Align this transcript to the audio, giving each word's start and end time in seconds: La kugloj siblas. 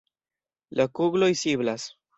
La 0.81 0.89
kugloj 1.01 1.31
siblas. 1.47 1.91